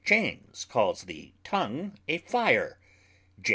[0.03, 2.79] James calls the Tongue a fire,
[3.39, 3.49] Jam.